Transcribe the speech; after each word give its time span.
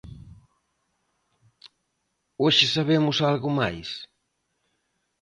Hoxe 2.41 2.65
sabemos 2.75 3.17
algo 3.29 3.49
máis? 3.59 3.89